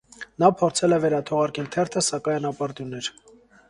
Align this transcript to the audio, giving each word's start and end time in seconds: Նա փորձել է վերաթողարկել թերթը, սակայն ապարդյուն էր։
Նա 0.43 0.47
փորձել 0.61 0.95
է 0.97 0.99
վերաթողարկել 1.05 1.71
թերթը, 1.79 2.07
սակայն 2.11 2.53
ապարդյուն 2.55 3.03
էր։ 3.03 3.17